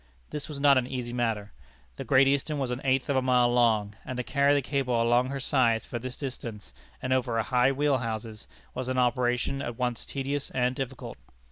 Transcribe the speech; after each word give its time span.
This 0.31 0.49
was 0.49 0.59
not 0.59 0.79
an 0.79 0.87
easy 0.87 1.13
matter. 1.13 1.51
The 1.97 2.03
Great 2.03 2.27
Eastern 2.27 2.57
was 2.57 2.71
an 2.71 2.81
eighth 2.83 3.07
of 3.07 3.15
a 3.15 3.21
mile 3.21 3.53
long, 3.53 3.93
and 4.03 4.17
to 4.17 4.23
carry 4.23 4.55
the 4.55 4.61
cable 4.63 4.99
along 4.99 5.27
her 5.29 5.39
sides 5.39 5.85
for 5.85 5.99
this 5.99 6.17
distance, 6.17 6.73
and 7.03 7.13
over 7.13 7.35
her 7.37 7.43
high 7.43 7.71
wheel 7.71 7.99
houses, 7.99 8.47
was 8.73 8.87
an 8.87 8.97
operation 8.97 9.61
at 9.61 9.77
once 9.77 10.03
tedious 10.03 10.49
and 10.55 10.75
difficult. 10.75 11.19